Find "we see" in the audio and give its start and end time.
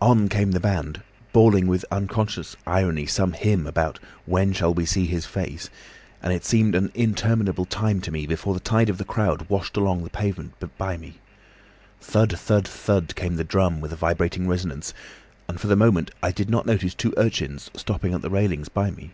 4.72-5.04